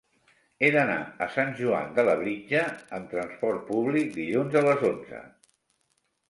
He 0.61 0.69
d'anar 0.75 0.95
a 1.25 1.27
Sant 1.35 1.51
Joan 1.59 1.91
de 1.99 2.05
Labritja 2.07 2.63
amb 2.99 3.13
transport 3.13 3.61
públic 3.69 4.11
dilluns 4.17 4.59
a 4.63 4.65
les 4.71 4.83
onze. 4.91 5.23